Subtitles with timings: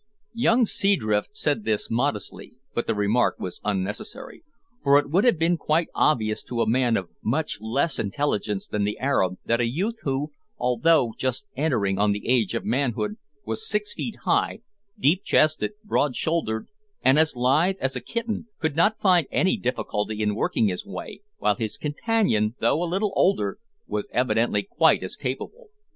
[0.33, 4.43] Young Seadrift said this modestly, but the remark was unnecessary,
[4.83, 8.83] for it would have been quite obvious to a man of much less intelligence than
[8.83, 13.69] the Arab that a youth who, although just entering on the age of manhood, was
[13.69, 14.61] six feet high,
[14.97, 16.65] deep chested, broad shouldered,
[17.03, 21.21] and as lithe as a kitten, could not find any difficulty in working his way,
[21.37, 25.67] while his companion, though a little older, was evidently quite as capable.